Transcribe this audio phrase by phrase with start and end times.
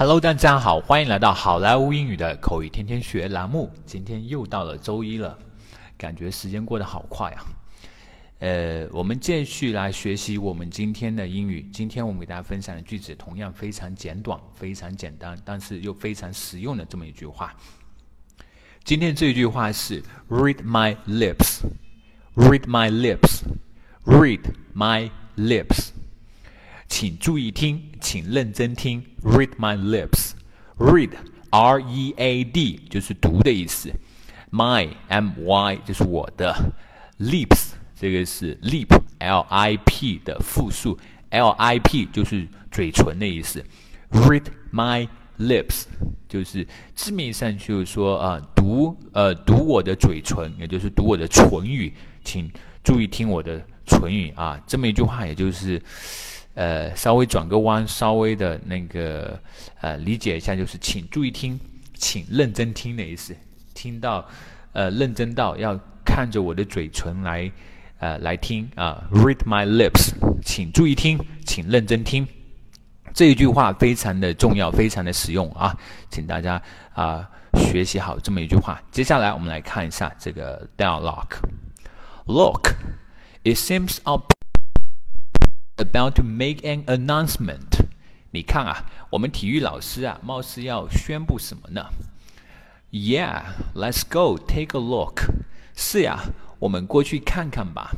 [0.00, 3.70] Hello，大家好，欢迎来到好莱坞英语的口语天天学栏目。
[3.84, 5.38] 今天又到了周一了，
[5.98, 7.44] 感觉时间过得好快啊！
[8.38, 11.68] 呃，我们继续来学习我们今天的英语。
[11.70, 17.54] 今天我们给大家分享的句子同样非常简短、非常简单，但是又非常实用的这么一句话。
[18.82, 21.58] 今天这句话是 “Read my lips,
[22.36, 23.42] read my lips,
[24.06, 24.40] read
[24.74, 25.90] my lips”。
[26.88, 29.00] 请注意听，请认真听。
[29.22, 30.32] Read my lips.
[30.78, 31.10] Read,
[31.50, 33.88] R-E-A-D 就是读的意思。
[34.50, 36.52] My, M-Y 就是我的。
[37.20, 38.88] Lips 这个是 lip,
[39.20, 40.98] L-I-P 的复数。
[41.28, 43.64] L-I-P 就是嘴唇的意思。
[44.10, 45.84] Read my lips
[46.28, 46.66] 就是
[46.96, 51.94] 字面上就是说啊，读呃读我的嘴唇，也就是读我的唇语。
[52.24, 52.50] 请
[52.82, 55.80] 注意听我的唇语啊，这么一句话，也就是。
[56.54, 59.38] 呃，稍微转个弯，稍微的那个
[59.80, 61.58] 呃，理解一下，就是请注意听，
[61.94, 63.34] 请认真听的意思。
[63.72, 64.26] 听到，
[64.72, 67.50] 呃，认真到要看着我的嘴唇来，
[67.98, 69.08] 呃，来听啊。
[69.12, 70.12] Read my lips，
[70.44, 72.26] 请注意听，请认真听。
[73.14, 75.76] 这一句话非常的重要，非常的实用啊，
[76.10, 76.60] 请大家
[76.92, 78.80] 啊学习好这么一句话。
[78.90, 81.38] 接下来我们来看一下这个 dialogue。
[82.26, 82.74] Look,
[83.44, 84.39] it seems up.
[85.79, 87.87] About to make an announcement，
[88.31, 91.89] 你看啊，我们体育老师啊，貌似要宣布什么呢？
[92.91, 95.23] Yeah，let's go take a look。
[95.75, 96.23] 是呀，
[96.59, 97.91] 我们过去看看吧。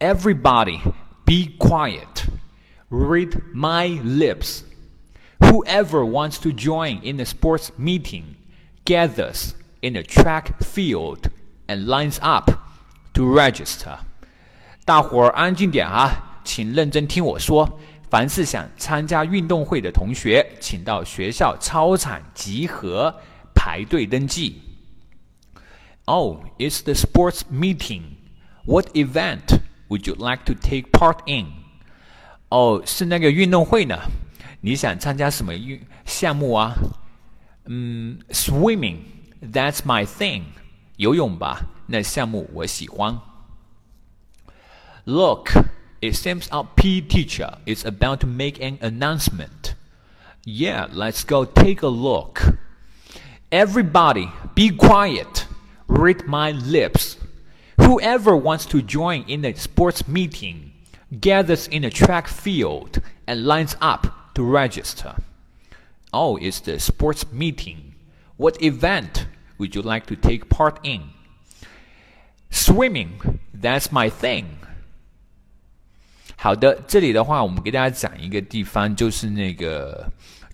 [0.00, 0.80] Everybody,
[1.24, 2.26] be quiet.
[2.90, 4.62] Read my lips.
[5.38, 8.34] Whoever wants to join in the sports meeting
[8.84, 11.30] gathers in the track field
[11.68, 12.50] and lines up
[13.14, 13.98] to register.
[14.84, 16.31] 大伙儿安静点啊！
[16.43, 23.13] 请认真听我说，凡是想参加运动会的同学，请到学校操场集合，
[23.55, 24.61] 排队登记。
[26.05, 28.01] Oh, it's the sports meeting.
[28.65, 31.47] What event would you like to take part in?
[32.49, 33.97] 哦，是那个运动会呢。
[34.61, 36.75] 你想参加什么运项目啊？
[37.65, 38.97] 嗯，swimming.
[39.41, 40.43] That's my thing.
[40.97, 43.19] 游泳吧，那项目我喜欢。
[45.05, 45.49] Look.
[46.03, 49.73] It seems our PE teacher is about to make an announcement.
[50.43, 52.57] Yeah, let's go take a look.
[53.53, 55.47] Everybody, be quiet.
[55.87, 57.15] Read my lips.
[57.79, 60.73] Whoever wants to join in the sports meeting
[61.21, 65.15] gathers in the track field and lines up to register.
[66.11, 67.95] Oh, it's the sports meeting.
[68.35, 69.25] What event
[69.57, 71.11] would you like to take part in?
[72.49, 74.57] Swimming, that's my thing.
[76.43, 80.05] 好的，这里的话，我们给大家讲一个地方，就是那个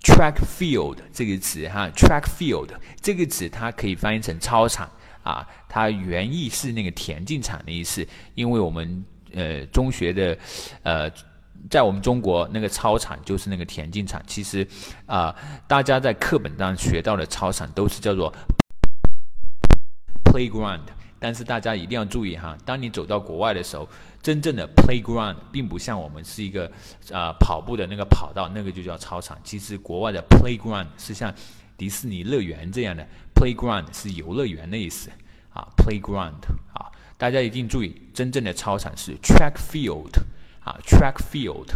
[0.03, 2.69] track field 这个词哈，track field
[3.01, 4.87] 这个词它可以翻译成操场
[5.23, 8.07] 啊，它原意是那个田径场的意思。
[8.35, 10.37] 因为我们呃中学的
[10.83, 11.09] 呃，
[11.71, 14.21] 在我们中国那个操场就是那个田径场。
[14.27, 14.67] 其实
[15.07, 15.35] 啊，
[15.67, 18.31] 大家在课本上学到的操场都是叫做
[20.25, 20.81] playground。
[21.19, 23.87] 但是大家一定要注意哈，当你走到国外的时候，
[24.21, 26.71] 真正的 playground 并不像我们是一个
[27.11, 29.37] 啊跑步的那个跑道，那个就叫操场。
[29.43, 31.33] 其实国外的 playground 是像
[31.77, 35.09] 迪士尼乐园这样的 playground 是游乐园的意思
[35.53, 36.41] 啊 playground
[36.73, 40.11] 啊，大家一定注意，真正的操场是 track field
[40.63, 41.67] 啊 track field。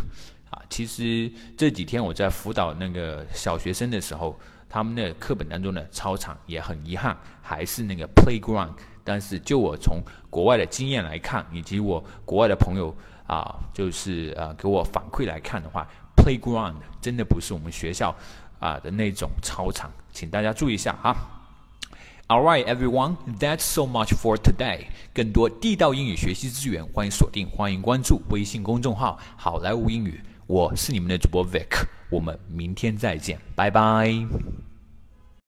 [0.70, 8.70] 其实这几天我在辅导那个小学生的时候，他们的课本当中的操场也很遗憾，还是那个 playground。
[9.04, 12.96] 但是就我从国外的经验来看，以及我国外的朋友
[13.28, 15.86] 啊，就是啊给我反馈来看的话
[16.16, 18.16] ，playground 真的不是我们学校
[18.60, 21.16] 啊的那种操场，请大家注意一下哈。
[22.28, 24.86] All right, everyone, that's so much for today.
[25.14, 30.24] 更多地道英语学习资源，欢迎锁定，欢迎关注微信公众号“好莱坞英语”。
[30.48, 34.63] 我是你们的主播 Vic，我们明天再见，拜拜。